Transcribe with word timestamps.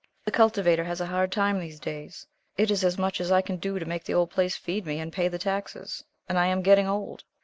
The 0.25 0.31
cultivator 0.31 0.83
has 0.85 0.99
a 0.99 1.05
hard 1.05 1.31
time 1.31 1.59
these 1.59 1.79
days. 1.79 2.25
It 2.57 2.71
is 2.71 2.83
as 2.83 2.97
much 2.97 3.21
as 3.21 3.31
I 3.31 3.43
can 3.43 3.57
do 3.57 3.77
to 3.77 3.85
make 3.85 4.03
the 4.03 4.15
old 4.15 4.31
place 4.31 4.55
feed 4.55 4.83
me 4.83 4.97
and 4.99 5.13
pay 5.13 5.27
the 5.27 5.37
taxes, 5.37 6.03
and 6.27 6.39
I 6.39 6.47
am 6.47 6.63
getting 6.63 6.87
old. 6.87 7.23